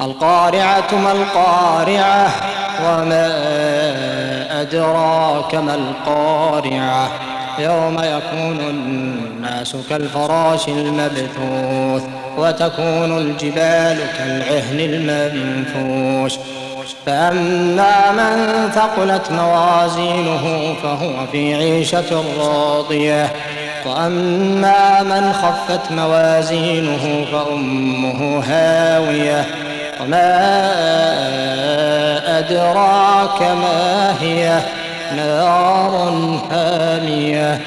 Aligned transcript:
القارعة 0.00 0.94
ما 0.94 1.12
القارعة 1.12 2.30
وما 2.84 3.30
أدراك 4.60 5.54
ما 5.54 5.74
القارعة 5.74 7.10
يوم 7.58 7.94
يكون 7.94 8.60
الناس 8.60 9.76
كالفراش 9.90 10.68
المبثوث 10.68 12.02
وتكون 12.38 13.18
الجبال 13.18 13.98
كالعهن 14.18 14.80
المنفوش 14.80 16.38
فأما 17.06 18.12
من 18.12 18.70
ثقلت 18.70 19.30
موازينه 19.32 20.74
فهو 20.82 21.26
في 21.32 21.54
عيشة 21.54 22.24
راضية 22.38 23.32
وأما 23.86 25.02
من 25.02 25.32
خفت 25.32 25.92
موازينه 25.92 27.26
فأمه 27.32 28.42
هاوية 28.46 29.63
وما 30.00 30.30
أدراك 32.38 33.42
ما 33.42 34.14
هي 34.20 34.60
نار 35.16 35.94
هامية 36.50 37.60